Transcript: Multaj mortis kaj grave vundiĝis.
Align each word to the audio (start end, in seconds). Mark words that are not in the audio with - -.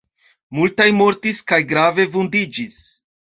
Multaj 0.59 0.87
mortis 1.01 1.43
kaj 1.53 1.61
grave 1.73 2.07
vundiĝis. 2.17 2.81